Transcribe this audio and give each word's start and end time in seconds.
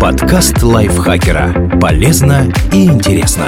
Подкаст 0.00 0.62
лайфхакера. 0.62 1.78
Полезно 1.80 2.52
и 2.72 2.86
интересно. 2.86 3.46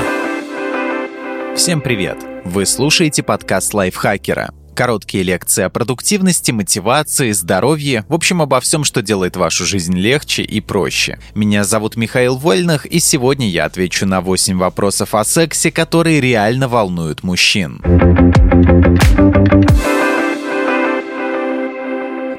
Всем 1.57 1.81
привет! 1.81 2.19
Вы 2.45 2.67
слушаете 2.67 3.25
подкаст 3.25 3.75
лайфхакера. 3.75 4.53
Короткие 4.77 5.25
лекции 5.25 5.65
о 5.65 5.71
продуктивности, 5.71 6.53
мотивации, 6.53 7.33
здоровье, 7.33 8.05
в 8.09 8.15
общем, 8.15 8.43
обо 8.43 8.61
всем, 8.61 8.85
что 8.85 9.03
делает 9.03 9.37
вашу 9.37 9.65
жизнь 9.65 9.97
легче 9.97 10.43
и 10.43 10.61
проще. 10.61 11.19
Меня 11.35 11.65
зовут 11.65 11.97
Михаил 11.97 12.37
Вольных, 12.37 12.87
и 12.87 13.01
сегодня 13.01 13.49
я 13.49 13.65
отвечу 13.65 14.07
на 14.07 14.21
8 14.21 14.59
вопросов 14.59 15.15
о 15.15 15.25
сексе, 15.25 15.73
которые 15.73 16.21
реально 16.21 16.69
волнуют 16.69 17.25
мужчин. 17.25 17.83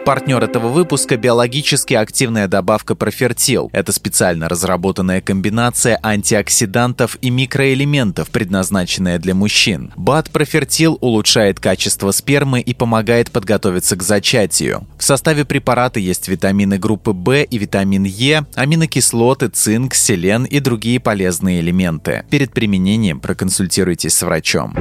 Партнер 0.07 0.41
этого 0.41 0.69
выпуска– 0.69 1.17
биологически 1.17 1.93
активная 1.93 2.47
добавка 2.47 2.95
профертил. 2.95 3.69
Это 3.73 3.91
специально 3.91 4.47
разработанная 4.47 5.19
комбинация 5.19 5.99
антиоксидантов 6.01 7.17
и 7.19 7.29
микроэлементов, 7.29 8.29
предназначенная 8.29 9.19
для 9.19 9.35
мужчин. 9.35 9.91
БАД 9.97 10.29
профертил 10.29 10.97
улучшает 11.01 11.59
качество 11.59 12.11
спермы 12.11 12.61
и 12.61 12.73
помогает 12.73 13.31
подготовиться 13.31 13.97
к 13.97 14.01
зачатию. 14.01 14.87
В 14.97 15.03
составе 15.03 15.43
препарата 15.43 15.99
есть 15.99 16.29
витамины 16.29 16.77
группы 16.77 17.11
В 17.11 17.43
и 17.43 17.57
витамин 17.57 18.05
Е, 18.05 18.45
аминокислоты, 18.55 19.49
цинк, 19.49 19.93
селен 19.93 20.45
и 20.45 20.61
другие 20.61 21.01
полезные 21.01 21.59
элементы. 21.59 22.23
Перед 22.29 22.53
применением 22.53 23.19
проконсультируйтесь 23.19 24.13
с 24.13 24.21
врачом. 24.21 24.73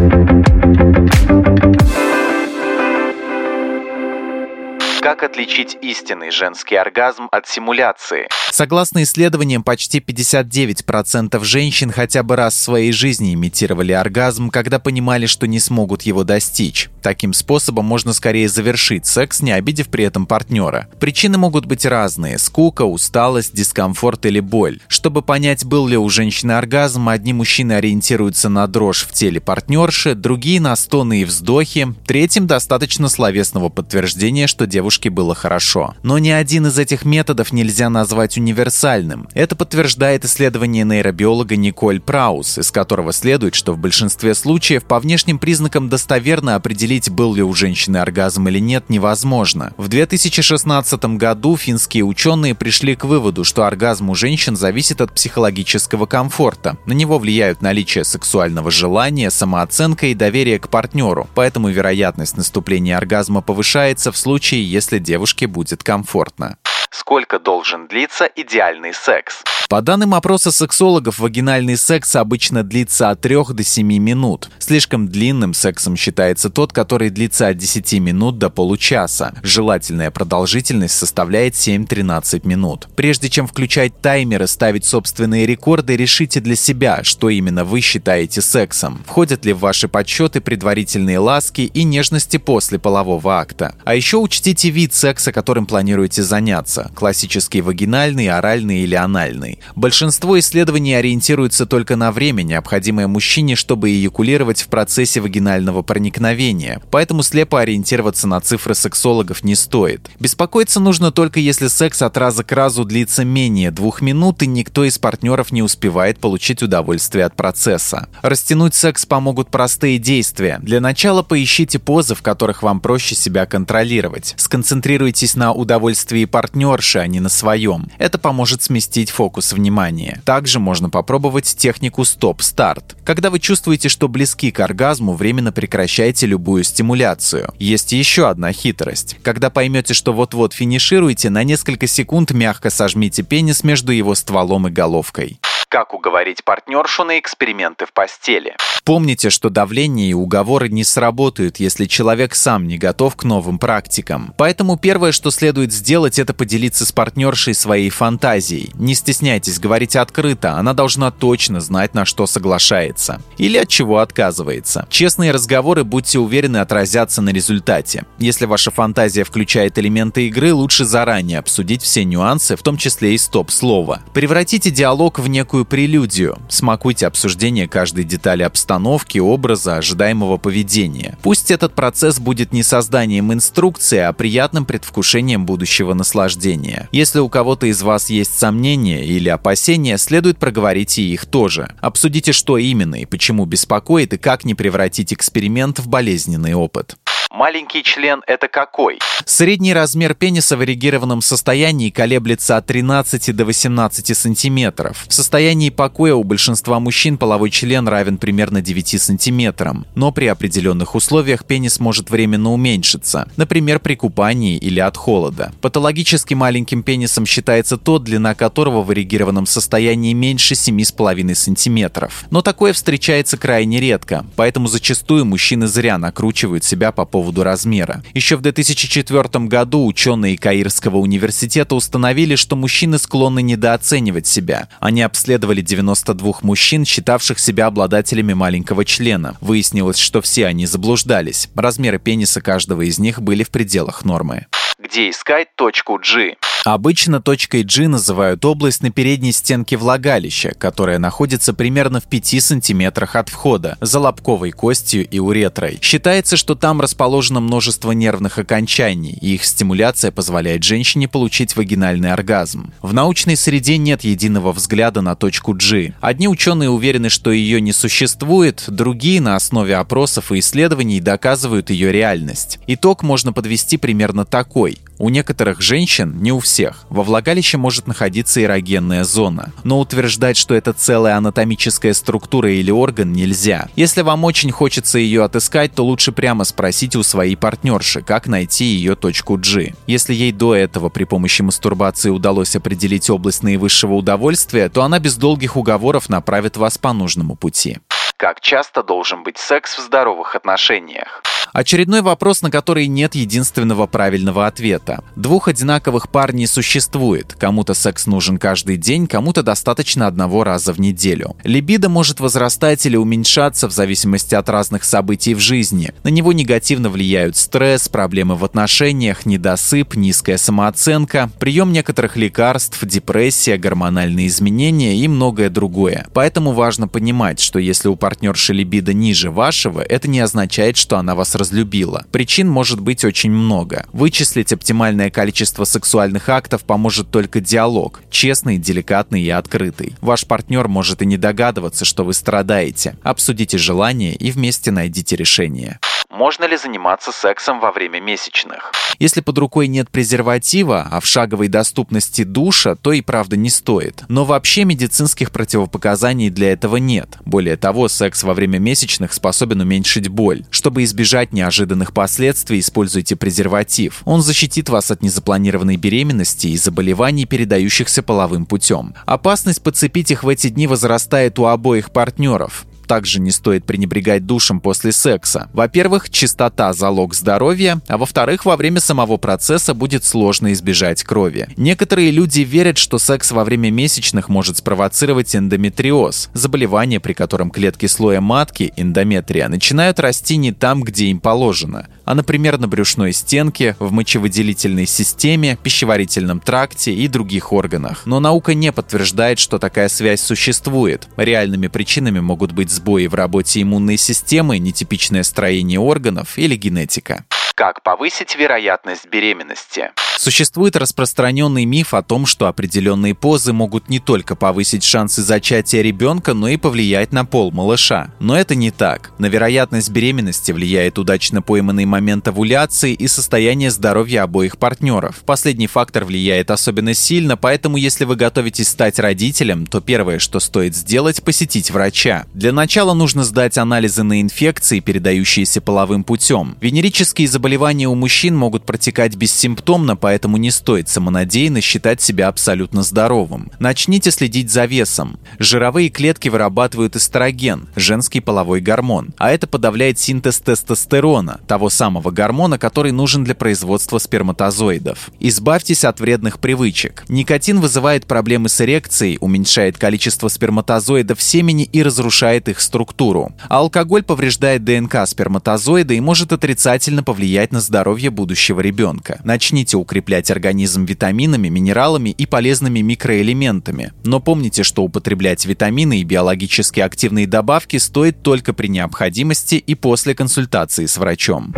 Как 5.01 5.23
отличить 5.23 5.77
истинный 5.83 6.31
женский 6.31 6.77
оргазм 6.77 7.29
от 7.31 7.47
симуляции? 7.47 8.29
Согласно 8.51 9.03
исследованиям, 9.03 9.63
почти 9.63 9.99
59% 9.99 11.45
женщин 11.45 11.91
хотя 11.91 12.23
бы 12.23 12.37
раз 12.37 12.55
в 12.55 12.61
своей 12.61 12.91
жизни 12.91 13.35
имитировали 13.35 13.93
оргазм, 13.93 14.51
когда 14.51 14.79
понимали, 14.79 15.27
что 15.27 15.47
не 15.47 15.61
смогут 15.61 16.03
его 16.03 16.25
достичь. 16.25 16.89
Таким 17.03 17.35
способом 17.35 17.85
можно 17.85 18.13
скорее 18.13 18.49
завершить 18.49 19.07
секс, 19.07 19.43
не 19.43 19.53
обидев 19.53 19.89
при 19.89 20.05
этом 20.05 20.27
партнера. 20.27 20.89
Причины 20.99 21.39
могут 21.39 21.67
быть 21.67 21.85
разные– 21.85 22.39
скука, 22.39 22.83
усталость, 22.83 23.55
дискомфорт 23.55 24.27
или 24.27 24.41
боль. 24.41 24.81
Чтобы 24.89 25.23
понять, 25.23 25.65
был 25.65 25.87
ли 25.87 25.97
у 25.97 26.09
женщины 26.09 26.53
оргазм, 26.53 27.09
одни 27.09 27.33
мужчины 27.33 27.75
ориентируются 27.75 28.49
на 28.49 28.67
дрожь 28.67 29.05
в 29.05 29.13
теле 29.13 29.41
партнерши, 29.41 30.15
другие 30.15 30.61
на 30.61 30.75
стоны 30.75 31.21
и 31.21 31.25
вздохи, 31.25 31.95
третьим 32.07 32.47
достаточно 32.47 33.09
словесного 33.09 33.69
подтверждения, 33.69 34.47
что 34.47 34.67
девушка 34.67 34.96
девушке 34.97 35.11
было 35.11 35.35
хорошо. 35.35 35.95
Но 36.03 36.19
ни 36.19 36.31
один 36.31 36.67
из 36.67 36.79
этих 36.79 37.05
методов 37.05 37.53
нельзя 37.53 37.91
назвать 37.91 38.39
универсальным. 38.39 39.29
Это 39.35 39.55
подтверждает 39.55 40.25
исследование 40.25 40.85
нейробиолога 40.85 41.57
Николь 41.57 42.01
Праус, 42.01 42.59
из 42.59 42.71
которого 42.71 43.13
следует, 43.13 43.55
что 43.55 43.73
в 43.73 43.79
большинстве 43.79 44.35
случаев 44.35 44.85
по 44.85 44.99
внешним 44.99 45.39
признакам 45.39 45.89
достоверно 45.89 46.55
определить, 46.55 47.11
был 47.11 47.35
ли 47.35 47.43
у 47.43 47.53
женщины 47.55 47.99
оргазм 47.99 48.49
или 48.49 48.59
нет, 48.59 48.85
невозможно. 48.89 49.73
В 49.77 49.89
2016 49.89 51.05
году 51.17 51.57
финские 51.57 52.05
ученые 52.05 52.55
пришли 52.55 52.97
к 52.97 53.05
выводу, 53.05 53.45
что 53.45 53.65
оргазм 53.65 54.11
у 54.11 54.15
женщин 54.15 54.57
зависит 54.57 55.01
от 55.01 55.13
психологического 55.13 56.07
комфорта. 56.07 56.77
На 56.87 56.95
него 56.95 57.19
влияют 57.19 57.61
наличие 57.61 58.05
сексуального 58.05 58.71
желания, 58.71 59.31
самооценка 59.31 60.07
и 60.07 60.15
доверие 60.15 60.59
к 60.59 60.69
партнеру. 60.69 61.29
Поэтому 61.35 61.69
вероятность 61.69 62.37
наступления 62.37 62.97
оргазма 62.97 63.43
повышается 63.43 64.11
в 64.11 64.17
случае, 64.17 64.65
если 64.77 64.99
девушке 64.99 65.47
будет 65.47 65.83
комфортно. 65.83 66.59
Сколько 66.91 67.39
должен 67.39 67.87
длиться 67.89 68.27
идеальный 68.27 68.93
секс? 68.93 69.43
По 69.69 69.83
данным 69.83 70.15
опроса 70.15 70.53
сексологов, 70.53 71.19
вагинальный 71.19 71.77
секс 71.77 72.15
обычно 72.15 72.63
длится 72.63 73.11
от 73.11 73.21
3 73.21 73.37
до 73.51 73.65
7 73.65 73.87
минут. 73.99 74.49
Слишком 74.61 75.09
длинным 75.09 75.55
сексом 75.55 75.97
считается 75.97 76.51
тот, 76.51 76.73
который 76.73 77.11
длится 77.11 77.49
от 77.49 77.57
10 77.57 77.95
минут 77.95 78.39
до 78.39 78.49
получаса. 78.49 79.35
Желательная 79.43 80.13
продолжительность 80.13 80.97
составляет 80.97 81.55
7-13 81.55 82.47
минут. 82.47 82.87
Прежде 82.95 83.29
чем 83.29 83.49
включать 83.49 84.01
таймер 84.01 84.45
и 84.45 84.47
ставить 84.47 84.85
собственные 84.85 85.47
рекорды, 85.47 85.97
решите 85.97 86.41
для 86.41 86.55
себя, 86.55 87.03
что 87.03 87.29
именно 87.29 87.65
вы 87.65 87.81
считаете 87.81 88.43
сексом. 88.43 89.03
Входят 89.05 89.45
ли 89.45 89.53
в 89.53 89.59
ваши 89.59 89.89
подсчеты 89.89 90.41
предварительные 90.41 91.19
ласки 91.19 91.63
и 91.63 91.83
нежности 91.83 92.37
после 92.37 92.79
полового 92.79 93.41
акта. 93.41 93.75
А 93.85 93.97
еще 93.97 94.19
учтите 94.19 94.71
вид 94.71 94.95
секса, 94.95 95.33
которым 95.33 95.67
планируете 95.67 96.23
заняться. 96.23 96.93
Классический 96.95 97.63
вагинальный, 97.63 98.29
оральный 98.29 98.81
или 98.81 98.95
анальный. 98.95 99.56
Большинство 99.75 100.39
исследований 100.39 100.95
ориентируются 100.95 101.67
только 101.67 101.97
на 101.97 102.13
время, 102.13 102.43
необходимое 102.43 103.07
мужчине, 103.07 103.57
чтобы 103.57 103.91
эякулировать 103.91 104.63
в 104.63 104.69
процессе 104.69 105.21
вагинального 105.21 105.83
проникновения, 105.83 106.81
поэтому 106.91 107.23
слепо 107.23 107.61
ориентироваться 107.61 108.27
на 108.27 108.41
цифры 108.41 108.75
сексологов 108.75 109.45
не 109.45 109.55
стоит. 109.55 110.11
Беспокоиться 110.21 110.81
нужно 110.81 111.11
только 111.11 111.41
если 111.41 111.69
секс 111.69 112.03
от 112.03 112.17
раза 112.17 112.45
к 112.45 112.53
разу 112.53 112.85
длится 112.85 113.25
менее 113.25 113.71
двух 113.71 114.01
минут 114.01 114.43
и 114.43 114.47
никто 114.47 114.85
из 114.85 114.99
партнеров 114.99 115.53
не 115.53 115.63
успевает 115.63 116.19
получить 116.19 116.63
удовольствие 116.63 117.25
от 117.25 117.35
процесса. 117.35 118.09
Растянуть 118.23 118.75
секс 118.75 119.07
помогут 119.07 119.49
простые 119.51 119.99
действия. 119.99 120.59
Для 120.63 120.81
начала 120.81 121.23
поищите 121.23 121.79
позы, 121.79 122.15
в 122.15 122.23
которых 122.23 122.63
вам 122.63 122.81
проще 122.81 123.15
себя 123.15 123.47
контролировать. 123.47 124.35
Сконцентрируйтесь 124.37 125.37
на 125.37 125.53
удовольствии 125.53 126.25
партнерши, 126.25 126.99
а 126.99 127.07
не 127.07 127.21
на 127.21 127.29
своем. 127.29 127.91
Это 127.99 128.19
поможет 128.19 128.63
сместить 128.63 129.11
фокус 129.11 129.46
фокус 129.47 129.53
внимания. 129.53 130.21
Также 130.25 130.59
можно 130.59 130.91
попробовать 130.91 131.57
технику 131.57 132.05
стоп-старт. 132.05 132.97
Когда 133.05 133.31
вы 133.31 133.39
чувствуете, 133.39 133.89
что 133.89 134.09
близки 134.09 134.51
к 134.51 134.61
оргазму, 134.61 135.15
временно 135.15 135.53
прекращайте 135.53 136.27
любую 136.27 136.65
стимуляцию. 136.65 137.53
Есть 137.59 137.93
еще 137.93 138.29
одна 138.29 138.53
хитрость. 138.53 139.17
Когда 139.23 139.51
поймете, 139.51 139.95
что 139.95 140.13
вот-вот 140.13 140.53
финишируете, 140.53 141.31
на 141.31 141.45
несколько 141.45 141.87
секунд 141.87 142.33
мягко 142.33 142.71
сожмите 142.71 143.23
пенис 143.23 143.65
между 143.65 143.93
его 143.93 144.15
стволом 144.15 144.67
и 144.69 144.71
головкой. 144.71 145.39
Как 145.69 145.95
уговорить 145.95 146.45
партнершу 146.45 147.05
на 147.05 147.19
эксперименты 147.19 147.87
в 147.87 147.93
постели? 147.93 148.57
Помните, 148.87 149.31
что 149.31 149.51
давление 149.51 150.11
и 150.11 150.15
уговоры 150.15 150.69
не 150.69 150.85
сработают, 150.85 151.59
если 151.59 151.87
человек 151.87 152.37
сам 152.37 152.69
не 152.69 152.79
готов 152.79 153.17
к 153.17 153.25
новым 153.25 153.59
практикам. 153.59 154.33
Поэтому 154.37 154.79
первое, 154.79 155.11
что 155.11 155.33
следует 155.33 155.73
сделать, 155.73 156.21
это 156.21 156.33
поделиться 156.33 156.87
с 156.87 156.93
партнершей 156.93 157.55
своей 157.55 157.91
фантазией. 157.91 158.71
Не 158.75 158.95
стесняйтесь 158.95 159.59
говорить 159.59 159.97
открыто, 159.97 160.53
она 160.53 160.73
должна 160.73 161.11
точно 161.11 161.61
знать, 161.61 161.95
на 161.95 162.05
что 162.05 162.29
соглашается. 162.29 163.21
Или 163.39 163.57
от 163.59 163.69
чего 163.69 163.99
отказывается. 163.99 164.87
Честные 164.89 165.33
разговоры, 165.33 165.83
будьте 165.83 166.21
уверены, 166.21 166.59
отразятся 166.59 167.23
на 167.23 167.31
результате. 167.31 168.05
Если 168.19 168.47
ваша 168.47 168.71
фантазия 168.71 169.25
включает 169.25 169.81
элементы 169.81 170.29
игры, 170.29 170.55
лучше 170.55 170.85
заранее 170.85 171.41
обсудить 171.41 171.83
все 171.83 172.05
нюансы, 172.05 172.55
в 172.55 172.63
том 172.63 172.77
числе 172.77 173.17
и 173.17 173.19
стоп-слово. 173.19 174.03
Превратите 174.15 174.71
диалог 174.71 175.19
в 175.19 175.27
некую 175.27 175.65
прелюдию. 175.65 176.39
Смакуйте 176.49 177.09
обсуждение 177.09 177.67
каждой 177.67 178.05
детали 178.05 178.45
обстановки 178.45 178.76
обстановки, 178.77 179.19
образа, 179.19 179.77
ожидаемого 179.77 180.37
поведения. 180.37 181.17
Пусть 181.23 181.51
этот 181.51 181.75
процесс 181.75 182.21
будет 182.21 182.53
не 182.53 182.63
созданием 182.63 183.33
инструкции, 183.33 183.99
а 183.99 184.13
приятным 184.13 184.67
предвкушением 184.67 185.47
будущего 185.47 185.95
наслаждения. 185.95 186.89
Если 186.93 187.19
у 187.19 187.29
кого-то 187.29 187.67
из 187.67 187.83
вас 187.83 188.11
есть 188.11 188.39
сомнения 188.39 189.05
или 189.05 189.29
опасения, 189.31 189.97
следует 189.97 190.39
проговорить 190.39 190.99
и 190.99 191.13
их 191.13 191.25
тоже. 191.25 191.75
Обсудите, 191.81 192.33
что 192.33 192.59
именно 192.59 192.97
и 192.97 193.07
почему 193.07 193.47
беспокоит, 193.47 194.13
и 194.13 194.19
как 194.19 194.45
не 194.45 194.55
превратить 194.55 195.13
эксперимент 195.13 195.79
в 195.79 195.89
болезненный 195.89 196.55
опыт. 196.55 196.97
Маленький 197.37 197.83
член– 197.83 198.23
это 198.27 198.49
какой? 198.49 198.99
Средний 199.27 199.75
размер 199.75 200.15
пениса 200.15 200.57
в 200.57 200.65
эрегированном 200.65 201.21
состоянии 201.21 201.91
колеблется 201.91 202.57
от 202.57 202.65
13 202.65 203.37
до 203.37 203.45
18 203.45 204.17
сантиметров. 204.17 205.05
В 205.07 205.13
состоянии 205.13 205.69
покоя 205.69 206.15
у 206.15 206.25
большинства 206.25 206.81
мужчин 206.81 207.19
половой 207.19 207.51
член 207.51 207.87
равен 207.89 208.17
примерно 208.17 208.63
9 208.63 209.03
сантиметрам. 209.03 209.85
Но 209.95 210.13
при 210.13 210.29
определенных 210.29 210.95
условиях 210.95 211.45
пенис 211.45 211.79
может 211.79 212.09
временно 212.09 212.53
уменьшиться, 212.53 213.29
например, 213.37 213.81
при 213.81 213.97
купании 213.97 214.57
или 214.57 214.81
от 214.81 214.97
холода. 214.97 215.53
Патологически 215.61 216.33
маленьким 216.33 216.83
пенисом 216.83 217.27
считается 217.27 217.77
тот, 217.77 218.05
длина 218.05 218.35
которого 218.35 218.83
в 218.83 218.95
эрегированном 218.95 219.45
состоянии 219.45 220.15
меньше 220.15 220.55
7,5 220.55 221.35
сантиметров. 221.35 222.25
Но 222.31 222.41
такое 222.41 222.73
встречается 222.73 223.37
крайне 223.37 223.79
редко, 223.79 224.25
поэтому 224.37 224.69
зачастую 224.69 225.27
мужчины 225.27 225.67
зря 225.67 225.99
накручивают 225.99 226.65
себя 226.65 226.93
по 226.93 227.05
поводу 227.05 227.26
поводу 227.27 227.43
размера. 227.43 228.05
Еще 228.15 228.37
в 228.37 228.41
2004 228.41 229.47
году 229.47 229.85
ученые 229.85 230.39
Каирского 230.39 230.99
университета 230.99 231.75
установили, 231.75 232.37
что 232.37 232.55
мужчины 232.55 232.99
склонны 232.99 233.43
недооценивать 233.43 234.29
себя. 234.29 234.69
Они 234.79 235.03
обследовали 235.03 235.61
92 235.61 236.35
мужчин, 236.43 236.85
считавших 236.85 237.41
себя 237.41 237.67
обладателями 237.67 238.33
маленького 238.33 238.85
члена. 238.85 239.37
Выяснилось, 239.41 239.99
что 239.99 240.23
все 240.23 240.47
они 240.47 240.67
заблуждались. 240.67 241.49
Размеры 241.57 241.99
пениса 241.99 242.41
каждого 242.41 242.83
из 242.83 243.01
них 243.01 243.21
были 243.21 243.43
в 243.43 243.51
пределах 243.51 244.05
нормы. 244.05 244.47
Где 244.79 245.11
искать 245.11 245.49
точку 245.57 245.99
G? 245.99 246.37
Обычно 246.67 247.23
точкой 247.23 247.63
G 247.63 247.87
называют 247.87 248.45
область 248.45 248.83
на 248.83 248.91
передней 248.91 249.31
стенке 249.31 249.77
влагалища, 249.77 250.53
которая 250.59 250.99
находится 250.99 251.55
примерно 251.55 252.01
в 252.01 252.07
5 252.07 252.43
сантиметрах 252.43 253.15
от 253.15 253.29
входа, 253.29 253.79
за 253.81 254.01
лобковой 254.01 254.51
костью 254.51 255.07
и 255.09 255.21
уретрой. 255.21 255.79
Считается, 255.81 256.37
что 256.37 256.57
там 256.57 256.81
расположено 256.81 257.39
множество 257.39 257.93
нервных 257.93 258.39
окончаний, 258.39 259.17
и 259.21 259.35
их 259.35 259.45
стимуляция 259.45 260.11
позволяет 260.11 260.65
женщине 260.65 261.07
получить 261.07 261.55
вагинальный 261.55 262.13
оргазм. 262.13 262.73
В 262.83 262.93
научной 262.93 263.37
среде 263.37 263.79
нет 263.79 264.03
единого 264.03 264.51
взгляда 264.51 265.03
на 265.03 265.15
точку 265.15 265.55
G. 265.55 265.95
Одни 266.01 266.27
ученые 266.27 266.71
уверены, 266.71 267.11
что 267.11 267.31
ее 267.31 267.61
не 267.61 267.73
существует, 267.73 268.65
другие 268.67 269.21
на 269.21 269.37
основе 269.37 269.77
опросов 269.77 270.33
и 270.33 270.41
исследований 270.41 271.01
доказывают 271.01 271.71
ее 271.71 271.93
реальность. 271.93 272.59
Итог 272.67 273.05
можно 273.05 273.33
подвести 273.33 273.77
примерно 273.77 274.25
такой. 274.25 274.79
У 274.99 275.11
некоторых 275.11 275.61
женщин, 275.61 276.17
не 276.21 276.33
у 276.33 276.41
всех, 276.41 276.87
во 276.89 277.03
влагалище 277.03 277.59
может 277.59 277.87
находиться 277.87 278.43
эрогенная 278.43 279.05
зона, 279.05 279.53
но 279.63 279.79
утверждать, 279.79 280.37
что 280.37 280.55
это 280.55 280.73
целая 280.73 281.17
анатомическая 281.17 281.93
структура 281.93 282.51
или 282.51 282.71
орган 282.71 283.13
нельзя. 283.13 283.69
Если 283.77 284.01
вам 284.01 284.25
очень 284.25 284.51
хочется 284.51 284.99
ее 284.99 285.25
отыскать, 285.25 285.75
то 285.75 285.85
лучше 285.85 286.13
прямо 286.13 286.45
спросите 286.45 286.99
у 286.99 287.03
своей 287.03 287.37
партнерши, 287.37 288.01
как 288.01 288.27
найти 288.27 288.65
ее 288.65 288.95
точку 288.95 289.37
G. 289.37 289.75
Если 289.87 290.15
ей 290.15 290.33
до 290.33 290.55
этого 290.55 290.89
при 290.89 291.05
помощи 291.05 291.43
мастурбации 291.43 292.11
удалось 292.11 292.57
определить 292.57 293.11
область 293.11 293.43
наивысшего 293.43 293.95
удовольствия, 293.95 294.69
то 294.69 294.83
она 294.83 294.99
без 294.99 295.17
долгих 295.17 295.57
уговоров 295.57 296.09
направит 296.09 296.57
вас 296.57 296.79
по 296.79 296.93
нужному 296.93 297.37
пути. 297.37 297.79
Как 298.19 298.41
часто 298.41 298.83
должен 298.83 299.25
быть 299.25 299.37
секс 299.37 299.77
в 299.77 299.83
здоровых 299.83 300.37
отношениях? 300.37 301.23
Очередной 301.53 302.03
вопрос, 302.03 302.43
на 302.43 302.51
который 302.51 302.87
нет 302.87 303.15
единственного 303.15 303.87
правильного 303.87 304.47
ответа. 304.47 305.03
Двух 305.17 305.49
одинаковых 305.49 306.11
пар 306.11 306.35
не 306.35 306.47
существует. 306.47 307.35
Кому-то 307.35 307.73
секс 307.73 308.07
нужен 308.07 308.39
каждый 308.39 308.77
день, 308.77 309.07
кому-то 309.07 309.43
достаточно 309.43 310.07
одного 310.07 310.45
раза 310.45 310.73
в 310.73 310.81
неделю. 310.81 311.37
Либидо 311.45 311.89
может 311.89 312.21
возрастать 312.21 312.85
или 312.85 312.97
уменьшаться 312.97 313.69
в 313.69 313.73
зависимости 313.73 314.35
от 314.35 314.49
разных 314.49 314.85
событий 314.85 315.35
в 315.35 315.39
жизни. 315.39 315.93
На 316.03 316.09
него 316.09 316.33
негативно 316.33 316.91
влияют 316.91 317.37
стресс, 317.37 317.89
проблемы 317.89 318.35
в 318.35 318.45
отношениях, 318.45 319.25
недосып, 319.25 319.95
низкая 319.95 320.37
самооценка, 320.37 321.31
прием 321.39 321.73
некоторых 321.73 322.17
лекарств, 322.17 322.85
депрессия, 322.85 323.57
гормональные 323.57 324.27
изменения 324.27 324.97
и 324.97 325.09
многое 325.09 325.49
другое. 325.49 326.07
Поэтому 326.13 326.53
важно 326.53 326.89
понимать, 326.89 327.41
что 327.41 327.59
если 327.59 327.89
у 327.89 327.97
партнерши 328.07 328.53
либидо 328.53 328.93
ниже 328.93 329.33
вашего, 329.33 329.81
это 329.81 330.07
не 330.07 330.21
означает, 330.21 330.77
что 330.77 330.97
она 330.97 331.17
вас 331.17 331.35
разлюбила. 331.35 332.05
Причин 332.13 332.49
может 332.49 332.79
быть 332.79 333.05
очень 333.05 333.33
много. 333.33 333.85
Вычислить 333.93 334.53
оптимальное 334.53 335.11
количество 335.11 335.65
сексуальных 335.65 336.29
актов 336.29 336.63
поможет 336.63 337.11
только 337.11 337.41
диалог, 337.41 338.03
честный, 338.09 338.59
деликатный 338.59 339.23
и 339.23 339.31
открытый. 339.31 339.97
Ваш 340.01 340.25
партнер 340.25 340.69
может 340.69 341.03
и 341.03 341.07
не 341.07 341.17
догадываться, 341.17 341.85
что 341.85 342.05
вы 342.05 342.15
страдаете. 342.15 342.97
Обсудите 343.03 343.59
желание 343.59 344.15
и 344.15 344.31
вместе 344.31 344.71
найдите 344.71 345.17
решение. 345.17 345.81
Можно 346.17 346.45
ли 346.47 346.57
заниматься 346.57 347.13
сексом 347.13 347.61
во 347.61 347.73
время 347.73 348.01
месячных? 348.01 348.73
Если 348.99 349.21
под 349.21 349.37
рукой 349.37 349.69
нет 349.69 349.91
презерватива, 349.91 350.89
а 350.91 351.01
в 351.01 351.07
шаговой 351.07 351.49
доступности 351.49 352.25
душа, 352.25 352.75
то 352.75 352.95
и 352.95 353.03
правда 353.03 353.37
не 353.37 353.51
стоит. 353.51 354.03
Но 354.09 354.25
вообще 354.25 354.65
медицинских 354.65 355.31
противопоказаний 355.31 356.31
для 356.31 356.53
этого 356.53 356.77
нет. 356.77 357.19
Более 357.27 357.59
того, 357.59 357.89
секс 357.89 358.23
во 358.23 358.33
время 358.33 358.59
месячных 358.59 359.13
способен 359.13 359.61
уменьшить 359.61 360.09
боль. 360.09 360.47
Чтобы 360.49 360.85
избежать 360.85 361.35
неожиданных 361.35 361.93
последствий, 361.93 362.61
используйте 362.61 363.15
презерватив. 363.15 364.01
Он 364.07 364.23
защитит 364.23 364.71
вас 364.71 364.91
от 364.91 365.03
незапланированной 365.03 365.77
беременности 365.77 366.47
и 366.47 366.57
заболеваний, 366.57 367.27
передающихся 367.27 368.03
половым 368.03 368.47
путем. 368.47 368.95
Опасность 369.05 369.63
подцепить 369.63 370.11
их 370.11 370.25
в 370.25 370.29
эти 370.31 370.49
дни 370.49 370.67
возрастает 370.67 371.39
у 371.39 371.45
обоих 371.45 371.91
партнеров 371.91 372.65
также 372.87 373.21
не 373.21 373.31
стоит 373.31 373.65
пренебрегать 373.65 374.27
душем 374.27 374.61
после 374.61 374.93
секса. 374.93 375.49
Во-первых, 375.53 376.11
чистота– 376.11 376.73
залог 376.75 377.15
здоровья, 377.15 377.81
а 377.89 377.99
во-вторых, 377.99 378.45
во 378.45 378.57
время 378.57 378.81
самого 378.81 379.17
процесса 379.17 379.75
будет 379.75 380.05
сложно 380.05 380.53
избежать 380.53 381.03
крови. 381.03 381.49
Некоторые 381.57 382.11
люди 382.11 382.41
верят, 382.41 382.79
что 382.79 382.99
секс 382.99 383.31
во 383.33 383.45
время 383.45 383.71
месячных 383.71 384.29
может 384.29 384.59
спровоцировать 384.59 385.35
эндометриоз– 385.35 386.31
заболевание, 386.33 387.01
при 387.01 387.13
котором 387.13 387.51
клетки 387.51 387.87
слоя 387.87 388.21
матки, 388.21 388.73
эндометрия, 388.77 389.49
начинают 389.49 390.01
расти 390.01 390.37
не 390.37 390.53
там, 390.53 390.83
где 390.83 391.07
им 391.07 391.21
положено, 391.21 391.89
а, 392.07 392.15
например, 392.15 392.59
на 392.59 392.69
брюшной 392.69 393.13
стенке, 393.13 393.77
в 393.79 393.93
мочевыделительной 393.93 394.87
системе, 394.87 395.59
пищеварительном 395.63 396.41
тракте 396.41 396.95
и 396.95 397.09
других 397.09 397.53
органах. 397.53 398.03
Но 398.07 398.21
наука 398.21 398.55
не 398.55 398.73
подтверждает, 398.73 399.39
что 399.39 399.59
такая 399.59 399.89
связь 399.89 400.23
существует. 400.23 401.09
Реальными 401.17 401.67
причинами 401.67 402.21
могут 402.21 402.53
быть 402.53 402.71
сбои 402.71 403.09
в 403.09 403.15
работе 403.15 403.61
иммунной 403.61 403.99
системы, 403.99 404.59
нетипичное 404.59 405.25
строение 405.25 405.81
органов 405.81 406.39
или 406.39 406.57
генетика. 406.57 407.25
Как 407.57 407.83
повысить 407.83 408.37
вероятность 408.37 409.09
беременности? 409.09 409.91
Существует 410.19 410.77
распространенный 410.77 411.65
миф 411.65 411.95
о 411.95 412.03
том, 412.03 412.27
что 412.27 412.49
определенные 412.49 413.15
позы 413.15 413.55
могут 413.55 413.89
не 413.89 413.99
только 413.99 414.37
повысить 414.37 414.85
шансы 414.85 415.23
зачатия 415.23 415.81
ребенка, 415.81 416.35
но 416.35 416.49
и 416.49 416.59
повлиять 416.59 417.13
на 417.13 417.25
пол 417.25 417.53
малыша. 417.53 418.11
Но 418.21 418.37
это 418.37 418.55
не 418.55 418.71
так. 418.71 419.13
На 419.19 419.27
вероятность 419.27 419.89
беременности 419.89 420.53
влияет 420.53 420.99
удачно 420.99 421.41
пойманный 421.41 421.87
момент 421.87 422.29
овуляции 422.29 422.93
и 422.93 423.09
состояние 423.09 423.71
здоровья 423.71 424.25
обоих 424.25 424.59
партнеров. 424.59 425.23
Последний 425.25 425.67
фактор 425.67 426.05
влияет 426.05 426.51
особенно 426.51 426.93
сильно, 426.93 427.39
поэтому 427.39 427.79
если 427.79 428.05
вы 428.05 428.17
готовитесь 428.17 428.69
стать 428.69 428.99
родителем, 428.99 429.67
то 429.67 429.81
первое, 429.81 430.19
что 430.19 430.41
стоит 430.41 430.77
сделать, 430.77 431.23
посетить 431.23 431.71
врача. 431.71 432.27
Для 432.35 432.53
начала 432.53 432.93
нужно 432.93 433.25
сдать 433.25 433.57
анализы 433.57 434.03
на 434.03 434.21
инфекции, 434.21 434.81
передающиеся 434.81 435.63
половым 435.63 436.05
путем. 436.05 436.59
Венерические 436.61 437.29
заболевания 437.29 437.46
Заболевания 437.47 437.87
у 437.87 437.95
мужчин 437.95 438.37
могут 438.37 438.65
протекать 438.67 439.15
бессимптомно, 439.15 439.95
поэтому 439.95 440.37
не 440.37 440.51
стоит 440.51 440.89
самонадеянно 440.89 441.61
считать 441.61 442.03
себя 442.03 442.27
абсолютно 442.27 442.83
здоровым. 442.83 443.53
Начните 443.61 444.11
следить 444.11 444.51
за 444.51 444.65
весом. 444.65 445.21
Жировые 445.39 445.89
клетки 445.91 446.29
вырабатывают 446.29 446.97
эстроген, 446.97 447.69
женский 447.77 448.19
половой 448.19 448.61
гормон, 448.61 449.15
а 449.17 449.31
это 449.31 449.47
подавляет 449.47 450.01
синтез 450.01 450.41
тестостерона, 450.41 451.39
того 451.47 451.71
самого 451.71 452.11
гормона, 452.11 452.59
который 452.59 452.91
нужен 452.91 453.23
для 453.23 453.37
производства 453.37 453.99
сперматозоидов. 453.99 455.11
Избавьтесь 455.21 455.85
от 455.85 456.01
вредных 456.01 456.41
привычек. 456.41 457.05
Никотин 457.09 457.61
вызывает 457.61 458.07
проблемы 458.07 458.49
с 458.49 458.61
эрекцией, 458.61 459.19
уменьшает 459.21 459.79
количество 459.79 460.27
сперматозоидов 460.27 461.21
в 461.21 461.23
семени 461.23 461.63
и 461.63 461.85
разрушает 461.85 462.49
их 462.49 462.61
структуру. 462.61 463.31
А 463.49 463.59
алкоголь 463.59 464.03
повреждает 464.03 464.65
ДНК 464.65 465.07
сперматозоида 465.07 465.95
и 465.95 466.01
может 466.01 466.33
отрицательно 466.33 467.05
повлиять 467.05 467.36
влиять 467.37 467.53
на 467.53 467.61
здоровье 467.61 468.09
будущего 468.09 468.61
ребенка. 468.61 469.21
Начните 469.23 469.77
укреплять 469.77 470.31
организм 470.31 470.87
витаминами, 470.87 471.49
минералами 471.49 472.09
и 472.09 472.25
полезными 472.25 472.81
микроэлементами. 472.81 473.93
Но 474.05 474.21
помните, 474.21 474.63
что 474.63 474.83
употреблять 474.83 475.45
витамины 475.45 476.01
и 476.01 476.05
биологически 476.05 476.81
активные 476.81 477.27
добавки 477.27 477.77
стоит 477.77 478.23
только 478.23 478.55
при 478.55 478.69
необходимости 478.69 479.57
и 479.57 479.75
после 479.75 480.15
консультации 480.15 480.87
с 480.87 480.97
врачом. 480.97 481.53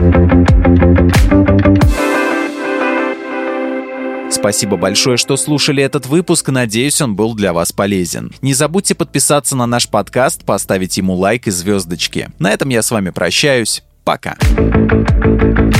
Спасибо 4.32 4.76
большое, 4.76 5.16
что 5.16 5.36
слушали 5.36 5.80
этот 5.80 6.06
выпуск. 6.06 6.48
Надеюсь, 6.48 7.00
он 7.00 7.14
был 7.14 7.34
для 7.34 7.52
вас 7.52 7.70
полезен. 7.70 8.32
Не 8.42 8.52
забудьте 8.52 8.96
подписаться 8.96 9.54
на 9.54 9.66
наш 9.66 9.88
подкаст, 9.88 10.44
поставить 10.44 10.96
ему 10.96 11.14
лайк 11.14 11.46
и 11.46 11.52
звездочки. 11.52 12.30
На 12.40 12.50
этом 12.50 12.68
я 12.68 12.82
с 12.82 12.90
вами 12.90 13.10
прощаюсь. 13.10 13.84
Пока. 14.02 14.36